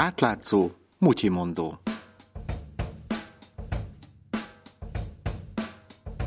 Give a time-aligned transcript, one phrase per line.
[0.00, 1.80] Átlátszó, mutyimondó.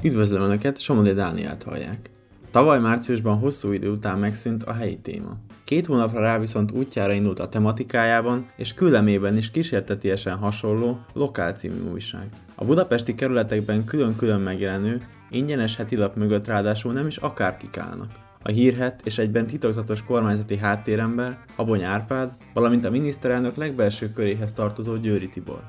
[0.03, 2.09] Üdvözlöm Önöket, Somodi Dániát hallják.
[2.51, 5.37] Tavaly márciusban hosszú idő után megszűnt a helyi téma.
[5.63, 11.89] Két hónapra rá viszont útjára indult a tematikájában és küllemében is kísértetiesen hasonló Lokál című
[11.91, 12.29] újság.
[12.55, 18.11] A budapesti kerületekben külön-külön megjelenő, ingyenes heti lap mögött ráadásul nem is akárkik állnak.
[18.45, 24.95] A hírhet és egyben titokzatos kormányzati háttérember, Abony Árpád, valamint a miniszterelnök legbelső köréhez tartozó
[24.95, 25.61] Győri Tibor.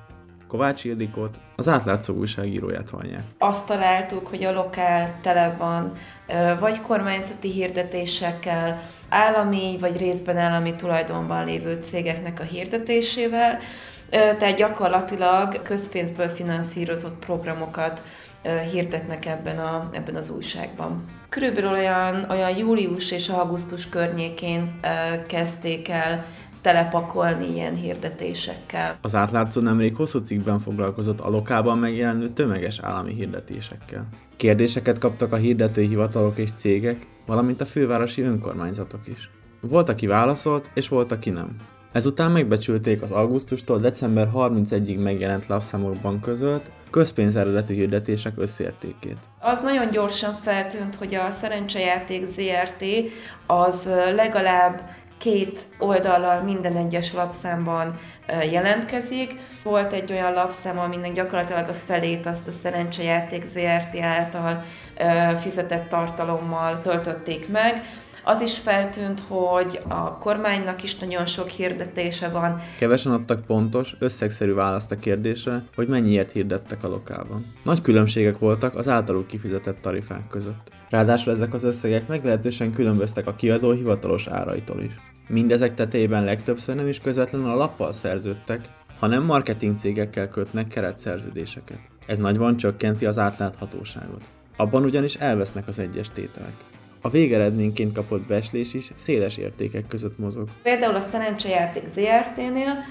[0.49, 3.23] Kovács Ildikót, az átlátszó újságíróját hallják.
[3.39, 5.93] Azt találtuk, hogy a lokál tele van
[6.59, 13.59] vagy kormányzati hirdetésekkel, állami vagy részben állami tulajdonban lévő cégeknek a hirdetésével,
[14.11, 18.03] tehát gyakorlatilag közpénzből finanszírozott programokat
[18.73, 21.05] hirdetnek ebben, a, ebben az újságban.
[21.29, 24.81] Körülbelül olyan, olyan július és augusztus környékén
[25.27, 26.25] kezdték el
[26.61, 28.99] telepakolni ilyen hirdetésekkel.
[29.03, 34.09] Az átlátszó nemrég hosszú cikkben foglalkozott a lokálban megjelenő tömeges állami hirdetésekkel.
[34.37, 39.31] Kérdéseket kaptak a hirdetői hivatalok és cégek, valamint a fővárosi önkormányzatok is.
[39.61, 41.57] Volt, aki válaszolt, és volt, aki nem.
[41.93, 49.19] Ezután megbecsülték az augusztustól december 31-ig megjelent lapszámokban közölt közpénz eredeti hirdetések összértékét.
[49.41, 52.85] Az nagyon gyorsan feltűnt, hogy a szerencsejáték ZRT
[53.47, 54.83] az legalább
[55.19, 57.99] két oldallal minden egyes lapszámban
[58.51, 59.35] jelentkezik.
[59.63, 64.65] Volt egy olyan lapszám, aminek gyakorlatilag a felét azt a szerencsejáték ZRT által
[65.41, 67.83] fizetett tartalommal töltötték meg,
[68.25, 72.61] az is feltűnt, hogy a kormánynak is nagyon sok hirdetése van.
[72.79, 77.47] Kevesen adtak pontos, összegszerű választ a kérdésre, hogy mennyiért hirdettek a lokálban.
[77.63, 80.71] Nagy különbségek voltak az általuk kifizetett tarifák között.
[80.91, 84.93] Ráadásul ezek az összegek meglehetősen különböztek a kiadó hivatalos áraitól is.
[85.29, 88.61] Mindezek tetejében legtöbbször nem is közvetlenül a lappal szerződtek,
[88.99, 91.79] hanem marketing cégekkel kötnek keretszerződéseket.
[92.07, 94.29] Ez nagyban csökkenti az átláthatóságot.
[94.57, 96.55] Abban ugyanis elvesznek az egyes tételek.
[97.07, 100.49] A végeredményként kapott beslés is széles értékek között mozog.
[100.63, 102.85] Például a szerencsejáték ZRT-nél,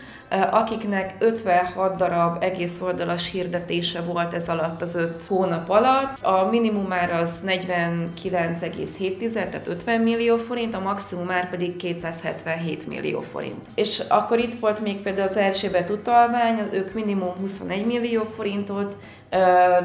[0.52, 6.24] akiknek 56 darab egész oldalas hirdetése volt ez alatt az 5 hónap alatt.
[6.24, 13.66] A minimumár az 49,7, tehát 50 millió forint, a maximumár pedig 277 millió forint.
[13.76, 18.96] És akkor itt volt még például az Erzsébet utalvány, ők minimum 21 millió forintot,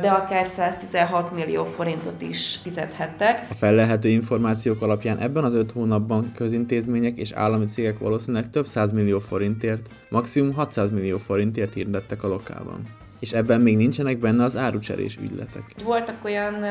[0.00, 3.46] de akár 116 millió forintot is fizethettek.
[3.50, 8.92] A fellehető információk alapján ebben az öt hónapban közintézmények és állami cégek valószínűleg több 100
[8.92, 12.82] millió forintért, maximum 600 millió forintért hirdettek a lokálban.
[13.20, 15.64] És ebben még nincsenek benne az árucserés ügyletek.
[15.84, 16.64] Voltak olyan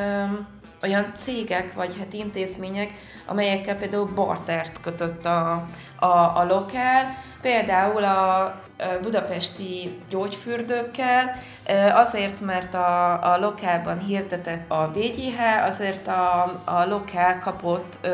[0.81, 2.91] olyan cégek, vagy hát intézmények,
[3.25, 5.67] amelyekkel például bartert kötött a,
[5.99, 6.05] a,
[6.35, 7.05] a lokál,
[7.41, 8.55] például a
[9.01, 11.31] budapesti gyógyfürdőkkel,
[11.93, 18.07] azért, mert a, a lokálban hirdetett a VGH, azért a, a lokál kapott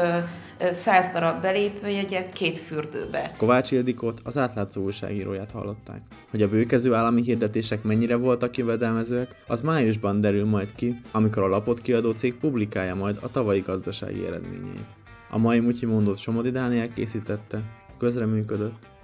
[0.72, 3.32] 100 darab belépőjegyet két fürdőbe.
[3.38, 6.02] Kovács Ildikót, az átlátszó újságíróját hallották.
[6.32, 11.48] Hogy a bőkező állami hirdetések mennyire voltak jövedelmezőek, az májusban derül majd ki, amikor a
[11.48, 14.86] lapot kiadó cég publikálja majd a tavalyi gazdasági eredményeit.
[15.30, 17.60] A mai Mutyi mondott Somodi Dániel készítette,
[17.98, 18.92] közreműködött